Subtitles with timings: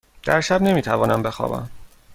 [0.23, 1.69] در شب نمی توانم بخوابم.